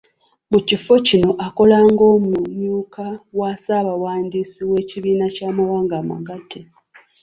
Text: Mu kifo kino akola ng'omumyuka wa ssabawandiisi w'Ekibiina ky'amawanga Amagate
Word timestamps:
Mu 0.51 0.59
kifo 0.67 0.93
kino 1.07 1.29
akola 1.45 1.77
ng'omumyuka 1.91 3.05
wa 3.39 3.49
ssabawandiisi 3.57 4.61
w'Ekibiina 4.69 5.25
ky'amawanga 5.35 5.95
Amagate 6.01 6.59